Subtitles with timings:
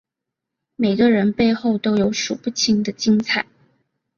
[0.77, 3.45] 每个人背后都有数不清的精彩